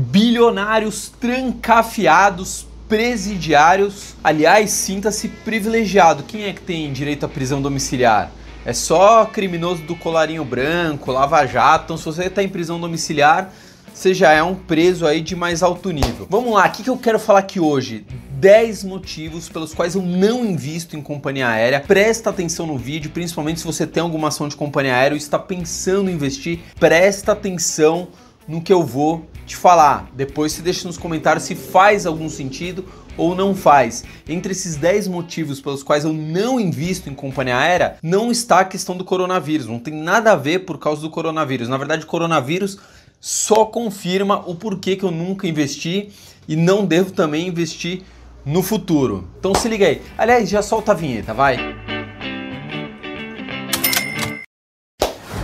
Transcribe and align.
Bilionários 0.00 1.12
trancafiados 1.20 2.66
presidiários. 2.88 4.14
Aliás, 4.24 4.70
sinta-se 4.70 5.28
privilegiado. 5.28 6.22
Quem 6.22 6.44
é 6.44 6.54
que 6.54 6.62
tem 6.62 6.90
direito 6.90 7.26
à 7.26 7.28
prisão 7.28 7.60
domiciliar? 7.60 8.32
É 8.64 8.72
só 8.72 9.26
criminoso 9.26 9.82
do 9.82 9.94
colarinho 9.94 10.42
branco, 10.42 11.12
lava-jato. 11.12 11.84
Então, 11.84 11.96
se 11.98 12.06
você 12.06 12.24
está 12.24 12.42
em 12.42 12.48
prisão 12.48 12.80
domiciliar, 12.80 13.52
você 13.92 14.14
já 14.14 14.32
é 14.32 14.42
um 14.42 14.54
preso 14.54 15.06
aí 15.06 15.20
de 15.20 15.36
mais 15.36 15.62
alto 15.62 15.90
nível. 15.90 16.26
Vamos 16.30 16.54
lá, 16.54 16.66
o 16.66 16.70
que, 16.70 16.82
que 16.82 16.90
eu 16.90 16.96
quero 16.96 17.18
falar 17.18 17.40
aqui 17.40 17.60
hoje? 17.60 18.06
10 18.30 18.84
motivos 18.84 19.50
pelos 19.50 19.74
quais 19.74 19.94
eu 19.94 20.00
não 20.00 20.46
invisto 20.46 20.96
em 20.96 21.02
companhia 21.02 21.46
aérea. 21.46 21.78
Presta 21.78 22.30
atenção 22.30 22.66
no 22.66 22.78
vídeo, 22.78 23.10
principalmente 23.10 23.60
se 23.60 23.66
você 23.66 23.86
tem 23.86 24.02
alguma 24.02 24.28
ação 24.28 24.48
de 24.48 24.56
companhia 24.56 24.94
aérea 24.94 25.14
ou 25.14 25.18
está 25.18 25.38
pensando 25.38 26.08
em 26.08 26.14
investir, 26.14 26.60
presta 26.78 27.32
atenção 27.32 28.08
no 28.46 28.60
que 28.60 28.72
eu 28.72 28.82
vou 28.82 29.26
te 29.46 29.56
falar. 29.56 30.10
Depois 30.14 30.52
você 30.52 30.62
deixa 30.62 30.86
nos 30.86 30.96
comentários 30.96 31.44
se 31.44 31.54
faz 31.54 32.06
algum 32.06 32.28
sentido 32.28 32.84
ou 33.16 33.34
não 33.34 33.54
faz. 33.54 34.04
Entre 34.28 34.52
esses 34.52 34.76
10 34.76 35.08
motivos 35.08 35.60
pelos 35.60 35.82
quais 35.82 36.04
eu 36.04 36.12
não 36.12 36.58
invisto 36.58 37.10
em 37.10 37.14
companhia 37.14 37.56
aérea, 37.56 37.96
não 38.02 38.30
está 38.30 38.60
a 38.60 38.64
questão 38.64 38.96
do 38.96 39.04
coronavírus. 39.04 39.66
Não 39.66 39.78
tem 39.78 39.94
nada 39.94 40.32
a 40.32 40.36
ver 40.36 40.60
por 40.60 40.78
causa 40.78 41.02
do 41.02 41.10
coronavírus. 41.10 41.68
Na 41.68 41.76
verdade, 41.76 42.04
o 42.04 42.08
coronavírus 42.08 42.78
só 43.20 43.66
confirma 43.66 44.42
o 44.46 44.54
porquê 44.54 44.96
que 44.96 45.04
eu 45.04 45.10
nunca 45.10 45.46
investi 45.46 46.08
e 46.48 46.56
não 46.56 46.86
devo 46.86 47.12
também 47.12 47.46
investir 47.46 48.02
no 48.44 48.62
futuro. 48.62 49.28
Então 49.38 49.54
se 49.54 49.68
liga 49.68 49.86
aí. 49.86 50.00
Aliás, 50.16 50.48
já 50.48 50.62
solta 50.62 50.92
a 50.92 50.94
vinheta, 50.94 51.34
vai. 51.34 51.76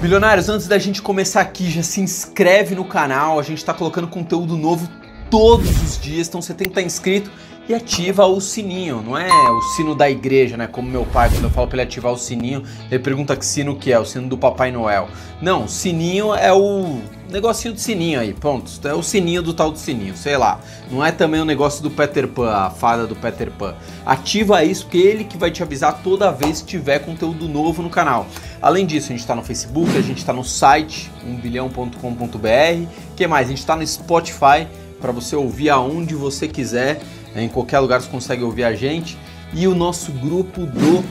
Bilionários, 0.00 0.50
antes 0.50 0.68
da 0.68 0.78
gente 0.78 1.00
começar 1.00 1.40
aqui, 1.40 1.70
já 1.70 1.82
se 1.82 2.00
inscreve 2.00 2.74
no 2.74 2.84
canal. 2.84 3.40
A 3.40 3.42
gente 3.42 3.58
está 3.58 3.72
colocando 3.72 4.06
conteúdo 4.06 4.56
novo 4.56 4.88
todos 5.30 5.82
os 5.82 5.98
dias, 5.98 6.28
então 6.28 6.40
você 6.42 6.52
tem 6.52 6.66
que 6.66 6.72
estar 6.72 6.82
inscrito 6.82 7.30
e 7.68 7.74
ativa 7.74 8.26
o 8.26 8.40
sininho, 8.40 9.02
não 9.02 9.18
é 9.18 9.28
o 9.28 9.60
sino 9.74 9.94
da 9.94 10.08
igreja, 10.08 10.56
né? 10.56 10.68
Como 10.68 10.88
meu 10.88 11.04
pai, 11.04 11.28
quando 11.30 11.44
eu 11.44 11.50
falo 11.50 11.66
para 11.66 11.78
ele 11.78 11.88
ativar 11.88 12.12
o 12.12 12.16
sininho, 12.16 12.62
ele 12.90 13.02
pergunta 13.02 13.34
que 13.34 13.44
sino 13.44 13.74
que 13.74 13.92
é, 13.92 13.98
o 13.98 14.04
sino 14.04 14.28
do 14.28 14.38
Papai 14.38 14.70
Noel. 14.70 15.08
Não, 15.42 15.66
sininho 15.66 16.32
é 16.32 16.52
o 16.52 17.00
negocinho 17.30 17.74
de 17.74 17.80
sininho 17.80 18.20
aí, 18.20 18.32
pronto. 18.32 18.70
É 18.86 18.94
o 18.94 19.02
sininho 19.02 19.42
do 19.42 19.52
tal 19.52 19.70
do 19.70 19.78
sininho, 19.78 20.16
sei 20.16 20.36
lá. 20.36 20.60
Não 20.90 21.04
é 21.04 21.10
também 21.12 21.40
o 21.40 21.44
negócio 21.44 21.82
do 21.82 21.90
Peter 21.90 22.28
Pan, 22.28 22.50
a 22.50 22.70
fada 22.70 23.06
do 23.06 23.16
Peter 23.16 23.50
Pan. 23.50 23.74
Ativa 24.04 24.62
isso, 24.64 24.84
porque 24.84 24.98
ele 24.98 25.24
que 25.24 25.36
vai 25.36 25.50
te 25.50 25.62
avisar 25.62 26.02
toda 26.02 26.30
vez 26.30 26.60
que 26.60 26.68
tiver 26.68 27.00
conteúdo 27.00 27.48
novo 27.48 27.82
no 27.82 27.90
canal. 27.90 28.26
Além 28.60 28.86
disso, 28.86 29.06
a 29.06 29.10
gente 29.10 29.20
está 29.20 29.34
no 29.34 29.42
Facebook, 29.42 29.96
a 29.96 30.02
gente 30.02 30.18
está 30.18 30.32
no 30.32 30.44
site, 30.44 31.10
umbilhão.com.br. 31.24 32.88
que 33.16 33.26
mais? 33.26 33.46
A 33.46 33.50
gente 33.50 33.58
está 33.58 33.76
no 33.76 33.86
Spotify 33.86 34.66
para 35.00 35.12
você 35.12 35.36
ouvir 35.36 35.70
aonde 35.70 36.14
você 36.14 36.48
quiser. 36.48 37.00
Em 37.34 37.48
qualquer 37.48 37.80
lugar 37.80 38.00
você 38.00 38.08
consegue 38.08 38.42
ouvir 38.42 38.64
a 38.64 38.74
gente. 38.74 39.18
E 39.52 39.68
o 39.68 39.74
nosso 39.74 40.10
grupo 40.12 40.66
do 40.66 41.04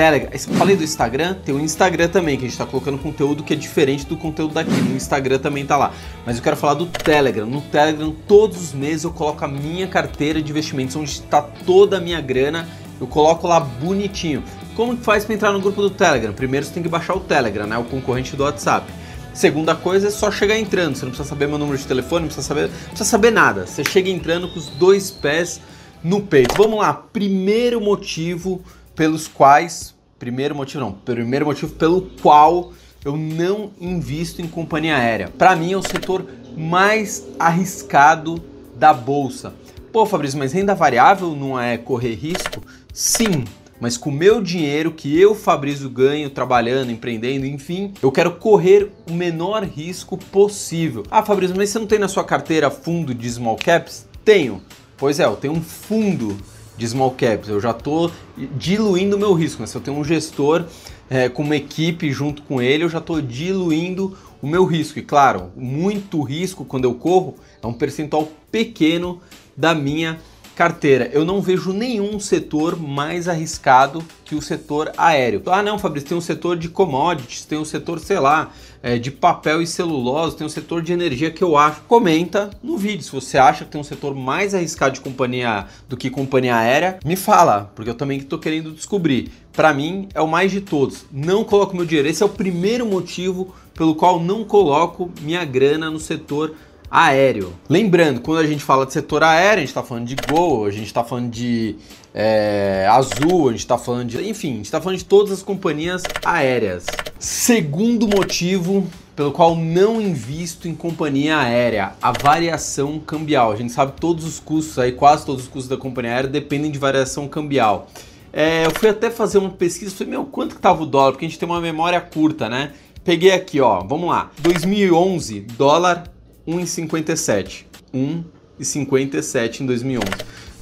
Telegram. 0.00 0.30
Falei 0.56 0.76
do 0.76 0.82
Instagram, 0.82 1.34
tem 1.44 1.54
o 1.54 1.60
Instagram 1.60 2.08
também, 2.08 2.38
que 2.38 2.46
a 2.46 2.48
gente 2.48 2.54
está 2.54 2.64
colocando 2.64 2.96
conteúdo 2.96 3.42
que 3.42 3.52
é 3.52 3.56
diferente 3.56 4.06
do 4.06 4.16
conteúdo 4.16 4.54
daqui. 4.54 4.70
No 4.70 4.96
Instagram 4.96 5.38
também 5.38 5.66
tá 5.66 5.76
lá. 5.76 5.92
Mas 6.24 6.38
eu 6.38 6.42
quero 6.42 6.56
falar 6.56 6.72
do 6.72 6.86
Telegram. 6.86 7.44
No 7.44 7.60
Telegram, 7.60 8.10
todos 8.26 8.58
os 8.62 8.72
meses 8.72 9.04
eu 9.04 9.10
coloco 9.10 9.44
a 9.44 9.48
minha 9.48 9.86
carteira 9.86 10.40
de 10.40 10.50
investimentos, 10.50 10.96
onde 10.96 11.10
está 11.10 11.42
toda 11.42 11.98
a 11.98 12.00
minha 12.00 12.18
grana. 12.18 12.66
Eu 12.98 13.06
coloco 13.06 13.46
lá 13.46 13.60
bonitinho. 13.60 14.42
Como 14.74 14.96
que 14.96 15.04
faz 15.04 15.26
para 15.26 15.34
entrar 15.34 15.52
no 15.52 15.60
grupo 15.60 15.82
do 15.82 15.90
Telegram? 15.90 16.32
Primeiro 16.32 16.64
você 16.64 16.72
tem 16.72 16.82
que 16.82 16.88
baixar 16.88 17.14
o 17.14 17.20
Telegram, 17.20 17.66
né? 17.66 17.76
O 17.76 17.84
concorrente 17.84 18.34
do 18.34 18.44
WhatsApp. 18.44 18.90
Segunda 19.34 19.74
coisa 19.74 20.08
é 20.08 20.10
só 20.10 20.30
chegar 20.30 20.58
entrando. 20.58 20.96
Você 20.96 21.04
não 21.04 21.10
precisa 21.10 21.28
saber 21.28 21.46
meu 21.46 21.58
número 21.58 21.76
de 21.76 21.86
telefone, 21.86 22.22
não 22.22 22.28
precisa 22.28 22.46
saber, 22.46 22.68
não 22.68 22.88
precisa 22.88 23.04
saber 23.04 23.30
nada. 23.30 23.66
Você 23.66 23.84
chega 23.84 24.08
entrando 24.08 24.48
com 24.48 24.58
os 24.58 24.68
dois 24.68 25.10
pés 25.10 25.60
no 26.02 26.22
peito. 26.22 26.54
Vamos 26.56 26.78
lá. 26.78 26.94
Primeiro 26.94 27.82
motivo 27.82 28.62
pelos 28.94 29.28
quais, 29.28 29.94
primeiro 30.18 30.54
motivo 30.54 30.84
não, 30.84 30.92
primeiro 30.92 31.46
motivo 31.46 31.72
pelo 31.74 32.02
qual 32.22 32.72
eu 33.04 33.16
não 33.16 33.70
invisto 33.80 34.42
em 34.42 34.48
companhia 34.48 34.96
aérea. 34.96 35.28
Para 35.28 35.56
mim 35.56 35.72
é 35.72 35.76
o 35.76 35.82
setor 35.82 36.26
mais 36.56 37.26
arriscado 37.38 38.42
da 38.76 38.92
bolsa. 38.92 39.54
Pô, 39.92 40.06
Fabrício, 40.06 40.38
mas 40.38 40.52
renda 40.52 40.74
variável 40.74 41.34
não 41.34 41.58
é 41.58 41.76
correr 41.76 42.14
risco? 42.14 42.62
Sim, 42.92 43.44
mas 43.80 43.96
com 43.96 44.10
o 44.10 44.12
meu 44.12 44.42
dinheiro 44.42 44.92
que 44.92 45.18
eu, 45.18 45.34
Fabrício, 45.34 45.88
ganho 45.88 46.28
trabalhando, 46.28 46.92
empreendendo, 46.92 47.46
enfim, 47.46 47.94
eu 48.02 48.12
quero 48.12 48.32
correr 48.36 48.92
o 49.08 49.14
menor 49.14 49.64
risco 49.64 50.18
possível. 50.18 51.02
Ah, 51.10 51.22
Fabrício, 51.22 51.56
mas 51.56 51.70
você 51.70 51.78
não 51.78 51.86
tem 51.86 51.98
na 51.98 52.06
sua 52.06 52.22
carteira 52.22 52.70
fundo 52.70 53.14
de 53.14 53.28
small 53.28 53.56
caps? 53.56 54.06
Tenho. 54.24 54.62
Pois 54.98 55.18
é, 55.18 55.24
eu 55.24 55.34
tenho 55.34 55.54
um 55.54 55.62
fundo 55.62 56.36
de 56.80 56.88
small 56.88 57.10
caps. 57.10 57.50
Eu 57.50 57.60
já 57.60 57.72
estou 57.72 58.10
diluindo 58.56 59.14
o 59.14 59.18
meu 59.18 59.34
risco. 59.34 59.60
Né? 59.60 59.66
Se 59.66 59.76
eu 59.76 59.82
tenho 59.82 59.98
um 59.98 60.04
gestor 60.04 60.64
é, 61.10 61.28
com 61.28 61.42
uma 61.42 61.54
equipe 61.54 62.10
junto 62.10 62.40
com 62.42 62.62
ele, 62.62 62.84
eu 62.84 62.88
já 62.88 62.98
estou 62.98 63.20
diluindo 63.20 64.16
o 64.40 64.46
meu 64.46 64.64
risco. 64.64 64.98
E 64.98 65.02
claro, 65.02 65.52
muito 65.54 66.22
risco 66.22 66.64
quando 66.64 66.86
eu 66.86 66.94
corro 66.94 67.36
é 67.62 67.66
um 67.66 67.74
percentual 67.74 68.26
pequeno 68.50 69.20
da 69.54 69.74
minha 69.74 70.18
carteira, 70.54 71.08
eu 71.12 71.24
não 71.24 71.40
vejo 71.40 71.72
nenhum 71.72 72.20
setor 72.20 72.78
mais 72.78 73.28
arriscado 73.28 74.04
que 74.24 74.34
o 74.34 74.42
setor 74.42 74.92
aéreo. 74.96 75.42
Ah, 75.46 75.62
não, 75.62 75.78
Fabrício, 75.78 76.10
tem 76.10 76.18
um 76.18 76.20
setor 76.20 76.56
de 76.56 76.68
commodities, 76.68 77.44
tem 77.44 77.58
um 77.58 77.64
setor, 77.64 77.98
sei 77.98 78.18
lá, 78.18 78.52
é, 78.82 78.98
de 78.98 79.10
papel 79.10 79.60
e 79.60 79.66
celulose, 79.66 80.36
tem 80.36 80.46
um 80.46 80.50
setor 80.50 80.82
de 80.82 80.92
energia 80.92 81.30
que 81.30 81.42
eu 81.42 81.56
acho. 81.56 81.82
Comenta 81.82 82.50
no 82.62 82.76
vídeo 82.76 83.02
se 83.02 83.12
você 83.12 83.38
acha 83.38 83.64
que 83.64 83.70
tem 83.70 83.80
um 83.80 83.84
setor 83.84 84.14
mais 84.14 84.54
arriscado 84.54 84.94
de 84.94 85.00
companhia 85.00 85.66
do 85.88 85.96
que 85.96 86.10
companhia 86.10 86.56
aérea, 86.56 86.98
me 87.04 87.16
fala, 87.16 87.70
porque 87.74 87.90
eu 87.90 87.94
também 87.94 88.18
estou 88.18 88.38
querendo 88.38 88.72
descobrir. 88.72 89.30
Para 89.52 89.74
mim 89.74 90.08
é 90.14 90.20
o 90.20 90.28
mais 90.28 90.50
de 90.52 90.60
todos. 90.60 91.04
Não 91.10 91.44
coloco 91.44 91.76
meu 91.76 91.84
dinheiro. 91.84 92.08
Esse 92.08 92.22
é 92.22 92.26
o 92.26 92.30
primeiro 92.30 92.86
motivo 92.86 93.54
pelo 93.74 93.94
qual 93.94 94.20
não 94.20 94.44
coloco 94.44 95.10
minha 95.20 95.44
grana 95.44 95.90
no 95.90 95.98
setor 95.98 96.54
aéreo. 96.90 97.52
Lembrando, 97.68 98.20
quando 98.20 98.38
a 98.38 98.46
gente 98.46 98.64
fala 98.64 98.84
de 98.84 98.92
setor 98.92 99.22
aéreo, 99.22 99.58
a 99.58 99.60
gente 99.60 99.68
está 99.68 99.82
falando 99.82 100.06
de 100.06 100.16
Gol, 100.28 100.66
a 100.66 100.70
gente 100.70 100.86
está 100.86 101.04
falando 101.04 101.30
de 101.30 101.76
é, 102.12 102.88
Azul, 102.90 103.48
a 103.48 103.52
gente 103.52 103.60
está 103.60 103.78
falando 103.78 104.08
de. 104.08 104.28
Enfim, 104.28 104.52
a 104.52 104.56
gente 104.56 104.64
está 104.64 104.80
falando 104.80 104.98
de 104.98 105.04
todas 105.04 105.30
as 105.30 105.42
companhias 105.42 106.02
aéreas. 106.24 106.86
Segundo 107.18 108.08
motivo 108.08 108.86
pelo 109.14 109.32
qual 109.32 109.54
não 109.54 110.00
invisto 110.00 110.66
em 110.66 110.74
companhia 110.74 111.38
aérea, 111.38 111.92
a 112.00 112.10
variação 112.10 112.98
cambial. 112.98 113.52
A 113.52 113.56
gente 113.56 113.70
sabe 113.70 113.92
todos 114.00 114.24
os 114.24 114.40
custos 114.40 114.78
aí, 114.78 114.92
quase 114.92 115.26
todos 115.26 115.42
os 115.42 115.48
custos 115.48 115.68
da 115.68 115.76
companhia 115.76 116.12
aérea 116.12 116.30
dependem 116.30 116.70
de 116.70 116.78
variação 116.78 117.28
cambial. 117.28 117.88
É, 118.32 118.64
eu 118.64 118.70
fui 118.70 118.88
até 118.88 119.10
fazer 119.10 119.38
uma 119.38 119.50
pesquisa, 119.50 119.94
falei, 119.94 120.12
meu, 120.12 120.24
quanto 120.24 120.54
que 120.54 120.60
tava 120.60 120.82
o 120.82 120.86
dólar? 120.86 121.12
Porque 121.12 121.26
a 121.26 121.28
gente 121.28 121.38
tem 121.38 121.48
uma 121.48 121.60
memória 121.60 122.00
curta, 122.00 122.48
né? 122.48 122.72
Peguei 123.04 123.32
aqui, 123.32 123.60
ó, 123.60 123.80
vamos 123.80 124.08
lá. 124.08 124.30
2011, 124.38 125.40
dólar 125.40 126.04
1,57. 126.50 127.64
1,57 127.94 129.60
em 129.60 129.66
2011. 129.66 130.08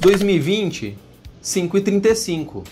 2020, 0.01 0.97
5,35. 1.43 2.65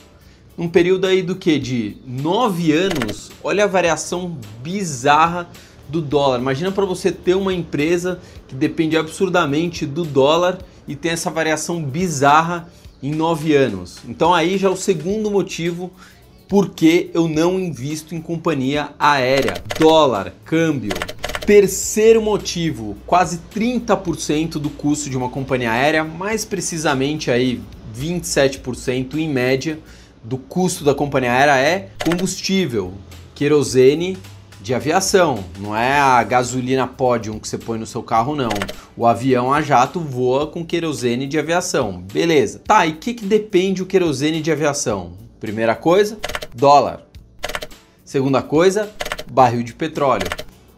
Um 0.59 0.69
período 0.69 1.07
aí 1.07 1.23
do 1.23 1.37
que? 1.37 1.59
De 1.59 1.97
9 2.07 2.73
anos. 2.73 3.31
Olha 3.43 3.65
a 3.65 3.67
variação 3.67 4.39
bizarra 4.63 5.49
do 5.89 6.01
dólar. 6.01 6.41
Imagina 6.41 6.73
para 6.73 6.85
você 6.85 7.13
ter 7.13 7.35
uma 7.35 7.53
empresa 7.53 8.21
que 8.49 8.55
depende 8.55 8.97
absurdamente 8.97 9.87
do 9.87 10.05
dólar 10.05 10.59
e 10.87 10.97
tem 10.97 11.13
essa 11.13 11.31
variação 11.31 11.83
bizarra 11.83 12.69
em 13.03 13.15
9 13.15 13.55
anos. 13.55 13.99
Então 14.09 14.33
aí 14.33 14.57
já 14.57 14.69
é 14.69 14.71
o 14.71 14.77
segundo 14.77 15.31
motivo 15.31 15.91
por 16.49 16.71
que 16.71 17.11
eu 17.13 17.29
não 17.29 17.59
invisto 17.59 18.15
em 18.15 18.21
companhia 18.21 18.91
aérea. 18.99 19.63
Dólar, 19.79 20.33
câmbio, 20.45 20.93
Terceiro 21.47 22.21
motivo, 22.21 22.97
quase 23.07 23.39
30% 23.55 24.55
do 24.55 24.69
custo 24.69 25.09
de 25.09 25.17
uma 25.17 25.29
companhia 25.29 25.71
aérea, 25.71 26.03
mais 26.03 26.45
precisamente 26.45 27.31
aí 27.31 27.61
27% 27.97 29.15
em 29.15 29.29
média 29.29 29.79
do 30.25 30.39
custo 30.39 30.83
da 30.83 30.93
companhia 30.93 31.31
aérea 31.31 31.57
é 31.57 31.91
combustível, 32.05 32.95
querosene 33.33 34.19
de 34.61 34.75
aviação, 34.75 35.45
não 35.61 35.77
é 35.77 35.97
a 35.97 36.21
gasolina 36.25 36.85
Podium 36.85 37.39
que 37.39 37.47
você 37.47 37.57
põe 37.57 37.79
no 37.79 37.87
seu 37.87 38.03
carro 38.03 38.35
não. 38.35 38.51
O 38.97 39.07
avião 39.07 39.53
a 39.53 39.63
jato 39.63 40.01
voa 40.01 40.49
com 40.49 40.67
querosene 40.67 41.29
de 41.29 41.39
aviação. 41.39 42.03
Beleza. 42.13 42.61
Tá, 42.67 42.85
e 42.85 42.91
o 42.91 42.97
que, 42.97 43.15
que 43.15 43.25
depende 43.25 43.85
o 43.85 43.87
querosene 43.87 44.43
de 44.43 44.51
aviação? 44.51 45.13
Primeira 45.39 45.77
coisa, 45.77 46.19
dólar. 46.53 47.07
Segunda 48.05 48.43
coisa, 48.43 48.91
barril 49.31 49.63
de 49.63 49.75
petróleo. 49.75 50.27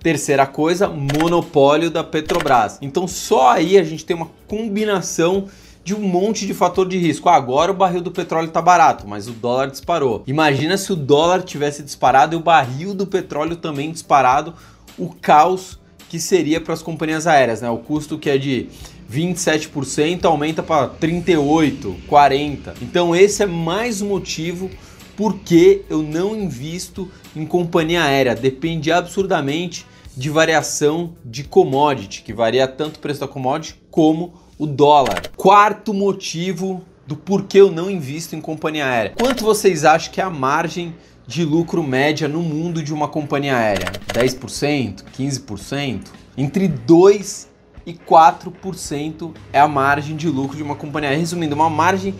Terceira 0.02 0.46
coisa, 0.46 0.88
monopólio 0.88 1.90
da 1.90 2.04
Petrobras. 2.04 2.78
Então 2.80 3.08
só 3.08 3.50
aí 3.50 3.76
a 3.76 3.82
gente 3.82 4.04
tem 4.04 4.14
uma 4.16 4.30
combinação 4.46 5.46
de 5.82 5.94
um 5.94 6.00
monte 6.00 6.46
de 6.46 6.52
fator 6.52 6.86
de 6.86 6.98
risco. 6.98 7.28
Ah, 7.28 7.34
agora 7.34 7.72
o 7.72 7.74
barril 7.74 8.02
do 8.02 8.10
petróleo 8.10 8.48
está 8.48 8.60
barato, 8.60 9.08
mas 9.08 9.26
o 9.26 9.32
dólar 9.32 9.70
disparou. 9.70 10.22
Imagina 10.26 10.76
se 10.76 10.92
o 10.92 10.96
dólar 10.96 11.42
tivesse 11.42 11.82
disparado 11.82 12.36
e 12.36 12.38
o 12.38 12.42
barril 12.42 12.94
do 12.94 13.06
petróleo 13.06 13.56
também 13.56 13.90
disparado, 13.90 14.54
o 14.98 15.08
caos 15.08 15.78
que 16.08 16.20
seria 16.20 16.60
para 16.60 16.74
as 16.74 16.82
companhias 16.82 17.26
aéreas, 17.26 17.60
né? 17.60 17.70
O 17.70 17.78
custo 17.78 18.18
que 18.18 18.30
é 18.30 18.38
de 18.38 18.68
27% 19.10 20.24
aumenta 20.26 20.62
para 20.62 20.88
38, 20.88 21.96
40. 22.06 22.74
Então 22.82 23.16
esse 23.16 23.42
é 23.42 23.46
mais 23.46 24.02
um 24.02 24.08
motivo 24.08 24.70
porque 25.18 25.82
eu 25.90 26.00
não 26.00 26.36
invisto 26.36 27.10
em 27.34 27.44
companhia 27.44 28.04
aérea. 28.04 28.36
Depende 28.36 28.92
absurdamente 28.92 29.84
de 30.16 30.30
variação 30.30 31.12
de 31.24 31.42
commodity, 31.42 32.22
que 32.22 32.32
varia 32.32 32.68
tanto 32.68 32.98
o 32.98 33.00
preço 33.00 33.18
da 33.18 33.26
commodity 33.26 33.80
como 33.90 34.34
o 34.56 34.64
dólar. 34.64 35.28
Quarto 35.36 35.92
motivo 35.92 36.84
do 37.04 37.16
porquê 37.16 37.58
eu 37.60 37.68
não 37.68 37.90
invisto 37.90 38.36
em 38.36 38.40
companhia 38.40 38.86
aérea. 38.86 39.14
Quanto 39.18 39.42
vocês 39.42 39.84
acham 39.84 40.12
que 40.12 40.20
é 40.20 40.24
a 40.24 40.30
margem 40.30 40.94
de 41.26 41.44
lucro 41.44 41.82
média 41.82 42.28
no 42.28 42.40
mundo 42.40 42.80
de 42.80 42.94
uma 42.94 43.08
companhia 43.08 43.56
aérea? 43.56 43.90
10%? 44.14 45.02
15%? 45.18 46.00
Entre 46.36 46.68
2 46.68 47.48
e 47.84 47.92
4% 47.92 49.32
é 49.52 49.58
a 49.58 49.66
margem 49.66 50.14
de 50.14 50.28
lucro 50.28 50.56
de 50.56 50.62
uma 50.62 50.76
companhia 50.76 51.08
aérea. 51.08 51.20
Resumindo, 51.20 51.56
uma 51.56 51.68
margem 51.68 52.14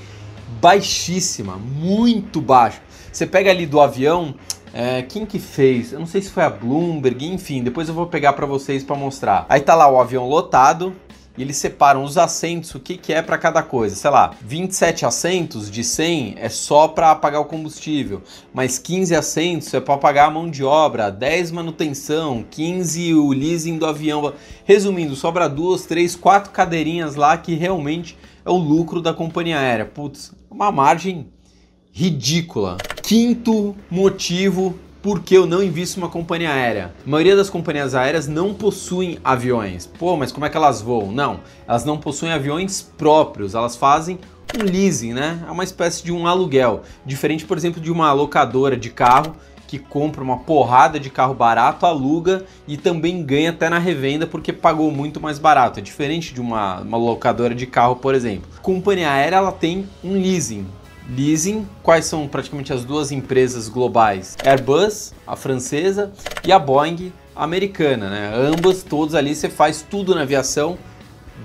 baixíssima, 0.61 1.57
muito 1.57 2.41
baixa. 2.41 2.88
Você 3.13 3.27
pega 3.27 3.51
ali 3.51 3.67
do 3.67 3.81
avião, 3.81 4.35
é, 4.73 5.03
quem 5.03 5.25
que 5.25 5.39
fez? 5.39 5.93
Eu 5.93 6.01
não 6.01 6.07
sei 6.07 6.23
se 6.23 6.31
foi 6.31 6.43
a 6.43 6.51
Bloomberg, 6.51 7.27
enfim, 7.27 7.63
depois 7.63 7.89
eu 7.89 7.95
vou 7.95 8.07
pegar 8.07 8.33
para 8.35 8.47
vocês 8.47 8.85
para 8.85 8.97
mostrar. 8.97 9.47
Aí 9.49 9.61
tá 9.61 9.75
lá 9.75 9.91
o 9.91 10.01
avião 10.01 10.29
lotado, 10.29 10.95
e 11.39 11.43
eles 11.43 11.57
separam 11.57 12.03
os 12.03 12.19
assentos, 12.19 12.75
o 12.75 12.81
que, 12.81 12.97
que 12.97 13.13
é 13.13 13.23
para 13.23 13.39
cada 13.39 13.63
coisa. 13.63 13.95
Sei 13.95 14.11
lá, 14.11 14.33
27 14.43 15.07
assentos 15.07 15.71
de 15.71 15.85
100 15.85 16.35
é 16.37 16.49
só 16.49 16.89
para 16.89 17.15
pagar 17.15 17.39
o 17.39 17.45
combustível, 17.45 18.21
mas 18.53 18.77
15 18.77 19.15
assentos 19.15 19.73
é 19.73 19.79
para 19.79 19.97
pagar 19.97 20.27
a 20.27 20.31
mão 20.31 20.51
de 20.51 20.65
obra, 20.65 21.11
10 21.11 21.53
manutenção, 21.53 22.45
15 22.51 23.15
o 23.15 23.31
leasing 23.31 23.79
do 23.79 23.87
avião. 23.87 24.33
Resumindo, 24.65 25.15
sobra 25.15 25.49
duas, 25.49 25.87
três, 25.87 26.17
quatro 26.17 26.51
cadeirinhas 26.51 27.15
lá 27.15 27.39
que 27.39 27.55
realmente 27.55 28.19
é 28.45 28.51
o 28.51 28.57
lucro 28.57 29.01
da 29.01 29.15
companhia 29.15 29.61
aérea. 29.61 29.85
Putz, 29.85 30.35
uma 30.51 30.73
margem 30.73 31.29
ridícula. 31.99 32.77
Quinto 33.03 33.75
motivo 33.91 34.79
por 35.03 35.19
que 35.21 35.37
eu 35.37 35.47
não 35.47 35.61
invisto 35.61 35.99
uma 35.99 36.09
companhia 36.09 36.53
aérea? 36.53 36.95
A 37.05 37.11
maioria 37.11 37.35
das 37.35 37.51
companhias 37.51 37.93
aéreas 37.93 38.29
não 38.29 38.55
possuem 38.55 39.19
aviões. 39.25 39.85
Pô, 39.85 40.17
mas 40.17 40.31
como 40.31 40.47
é 40.47 40.49
que 40.49 40.57
elas 40.57 40.81
voam? 40.81 41.11
Não, 41.11 41.41
elas 41.67 41.85
não 41.85 41.99
possuem 41.99 42.31
aviões 42.31 42.83
próprios, 42.97 43.57
elas 43.57 43.75
fazem 43.75 44.17
um 44.57 44.63
leasing, 44.63 45.13
né? 45.13 45.45
É 45.45 45.51
uma 45.51 45.65
espécie 45.65 46.05
de 46.05 46.13
um 46.13 46.29
aluguel. 46.29 46.83
Diferente, 47.05 47.45
por 47.45 47.57
exemplo, 47.57 47.81
de 47.81 47.91
uma 47.91 48.13
locadora 48.13 48.77
de 48.77 48.91
carro 48.91 49.35
que 49.67 49.79
compra 49.79 50.23
uma 50.23 50.39
porrada 50.39 50.99
de 50.99 51.11
carro 51.11 51.35
barato, 51.35 51.85
aluga 51.85 52.45
e 52.67 52.77
também 52.77 53.23
ganha 53.23 53.51
até 53.51 53.69
na 53.69 53.79
revenda 53.79 54.27
porque 54.27 54.53
pagou 54.53 54.91
muito 54.91 55.21
mais 55.21 55.39
barato. 55.39 55.79
É 55.79 55.83
diferente 55.83 56.33
de 56.33 56.41
uma, 56.41 56.81
uma 56.81 56.97
locadora 56.97 57.55
de 57.55 57.67
carro, 57.67 57.97
por 57.97 58.15
exemplo. 58.15 58.49
A 58.57 58.61
companhia 58.61 59.11
aérea 59.11 59.37
ela 59.37 59.53
tem 59.53 59.87
um 60.03 60.15
leasing, 60.15 60.67
leasing. 61.09 61.67
Quais 61.83 62.05
são 62.05 62.29
praticamente 62.29 62.73
as 62.73 62.85
duas 62.85 63.11
empresas 63.11 63.69
globais? 63.69 64.37
Airbus, 64.45 65.15
a 65.27 65.37
francesa, 65.37 66.13
e 66.45 66.53
a 66.53 66.59
Boeing, 66.59 67.13
a 67.35 67.45
americana, 67.45 68.11
né? 68.11 68.33
Ambas, 68.35 68.83
todos 68.83 69.15
ali, 69.15 69.35
você 69.35 69.49
faz 69.49 69.85
tudo 69.89 70.15
na 70.15 70.23
aviação 70.23 70.77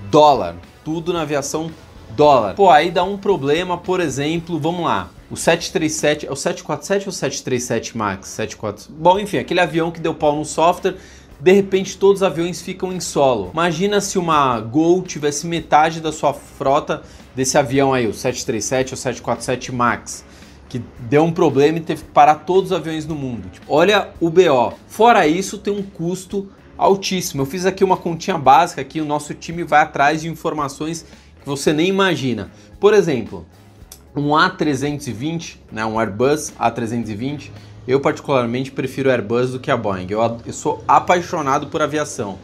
dólar. 0.10 0.56
Tudo 0.84 1.14
na 1.14 1.22
aviação 1.22 1.72
dólar. 2.16 2.56
Pô, 2.56 2.70
aí 2.70 2.92
dá 2.92 3.04
um 3.04 3.18
problema, 3.18 3.78
por 3.78 4.00
exemplo, 4.00 4.60
vamos 4.60 4.86
lá. 4.86 5.10
O 5.32 5.36
737, 5.36 6.28
é 6.28 6.32
o 6.32 6.36
747 6.36 7.08
ou 7.08 7.12
737 7.12 7.98
MAX? 7.98 8.28
74. 8.28 8.92
Bom, 8.92 9.18
enfim, 9.18 9.38
aquele 9.38 9.60
avião 9.60 9.90
que 9.90 10.00
deu 10.00 10.14
pau 10.14 10.36
no 10.36 10.46
software, 10.46 10.96
de 11.44 11.52
repente 11.52 11.98
todos 11.98 12.22
os 12.22 12.24
aviões 12.24 12.62
ficam 12.62 12.94
em 12.94 13.02
solo. 13.02 13.50
Imagina 13.52 14.00
se 14.00 14.18
uma 14.18 14.62
Gol 14.62 15.02
tivesse 15.02 15.46
metade 15.46 16.00
da 16.00 16.10
sua 16.10 16.34
frota 16.34 17.04
desse 17.36 17.58
avião 17.58 17.94
aí, 17.94 18.08
o 18.08 18.14
737 18.14 18.94
ou 18.94 18.98
747 18.98 19.72
MAX, 19.74 20.24
que 20.70 20.82
deu 21.00 21.22
um 21.26 21.34
problema 21.34 21.80
e 21.80 21.82
teve 21.82 22.04
que 22.04 22.12
parar 22.12 22.36
todos 22.36 22.72
os 22.72 22.78
aviões 22.78 23.06
do 23.06 23.14
mundo. 23.14 23.50
Tipo, 23.50 23.66
olha 23.68 24.12
o 24.22 24.30
BO. 24.30 24.74
Fora 24.88 25.28
isso, 25.28 25.58
tem 25.58 25.74
um 25.74 25.84
custo 25.84 26.48
altíssimo. 26.78 27.42
Eu 27.42 27.46
fiz 27.46 27.66
aqui 27.66 27.84
uma 27.84 27.98
continha 27.98 28.38
básica 28.38 28.80
aqui, 28.80 29.02
o 29.02 29.06
nosso 29.06 29.34
time 29.34 29.66
vai 29.66 29.82
atrás 29.82 30.22
de 30.22 30.30
informações 30.30 31.06
que 31.42 31.46
você 31.46 31.74
nem 31.74 31.90
imagina. 31.90 32.52
Por 32.80 32.94
exemplo, 32.94 33.46
um 34.16 34.30
A320, 34.30 35.58
né, 35.70 35.86
um 35.86 36.00
Airbus 36.00 36.54
A320, 36.58 37.52
eu 37.88 38.00
particularmente 38.00 38.72
prefiro 38.72 39.10
Airbus 39.10 39.52
do 39.52 39.60
que 39.60 39.70
a 39.70 39.78
Boeing. 39.78 40.08
Eu, 40.10 40.38
eu 40.46 40.54
sou 40.54 40.84
apaixonado 40.88 41.68
por 41.68 41.82
aviação, 41.82 42.40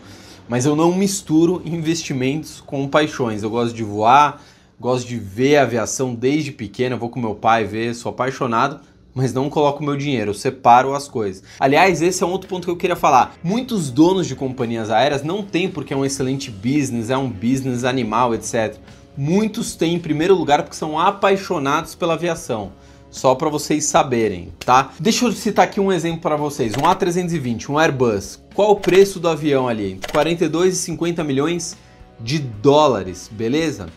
mas 0.47 0.65
eu 0.65 0.75
não 0.75 0.93
misturo 0.93 1.61
investimentos 1.65 2.61
com 2.65 2.87
paixões. 2.87 3.43
Eu 3.43 3.49
gosto 3.49 3.75
de 3.75 3.83
voar, 3.83 4.41
gosto 4.79 5.07
de 5.07 5.17
ver 5.17 5.57
a 5.57 5.63
aviação 5.63 6.13
desde 6.13 6.51
pequeno, 6.51 6.95
eu 6.95 6.99
vou 6.99 7.09
com 7.09 7.19
meu 7.19 7.35
pai 7.35 7.63
ver, 7.63 7.93
sou 7.95 8.09
apaixonado, 8.09 8.81
mas 9.13 9.33
não 9.33 9.49
coloco 9.49 9.83
meu 9.83 9.97
dinheiro, 9.97 10.31
eu 10.31 10.35
separo 10.35 10.93
as 10.93 11.07
coisas. 11.07 11.43
Aliás, 11.59 12.01
esse 12.01 12.23
é 12.23 12.25
um 12.25 12.31
outro 12.31 12.47
ponto 12.47 12.65
que 12.65 12.71
eu 12.71 12.77
queria 12.77 12.95
falar. 12.95 13.35
Muitos 13.43 13.89
donos 13.89 14.27
de 14.27 14.35
companhias 14.35 14.89
aéreas 14.89 15.23
não 15.23 15.43
têm 15.43 15.69
porque 15.69 15.93
é 15.93 15.97
um 15.97 16.05
excelente 16.05 16.51
business, 16.51 17.09
é 17.09 17.17
um 17.17 17.29
business 17.29 17.83
animal, 17.83 18.33
etc. 18.33 18.75
Muitos 19.17 19.75
têm 19.75 19.95
em 19.95 19.99
primeiro 19.99 20.35
lugar 20.35 20.63
porque 20.63 20.75
são 20.75 20.99
apaixonados 20.99 21.95
pela 21.95 22.13
aviação. 22.13 22.71
Só 23.11 23.33
para 23.33 23.49
vocês 23.49 23.85
saberem, 23.85 24.49
tá? 24.59 24.91
Deixa 24.99 25.25
eu 25.25 25.31
citar 25.31 25.65
aqui 25.65 25.79
um 25.79 25.91
exemplo 25.91 26.21
para 26.21 26.35
vocês. 26.35 26.73
Um 26.73 26.81
A320, 26.81 27.69
um 27.69 27.79
Airbus. 27.79 28.39
Qual 28.53 28.71
o 28.71 28.75
preço 28.75 29.19
do 29.19 29.27
avião 29.27 29.67
ali? 29.67 29.99
42 30.11 30.75
e 30.75 30.77
50 30.77 31.23
milhões 31.23 31.75
de 32.19 32.37
dólares, 32.37 33.29
beleza? 33.31 33.87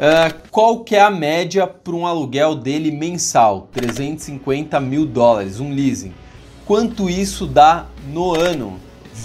Uh, 0.00 0.48
qual 0.50 0.80
que 0.84 0.94
é 0.94 1.00
a 1.00 1.10
média 1.10 1.66
para 1.66 1.94
um 1.94 2.06
aluguel 2.06 2.54
dele 2.54 2.90
mensal? 2.90 3.68
350 3.72 4.78
mil 4.80 5.06
dólares, 5.06 5.58
um 5.58 5.72
leasing. 5.72 6.12
Quanto 6.66 7.08
isso 7.08 7.46
dá 7.46 7.86
no 8.12 8.34
ano? 8.34 8.78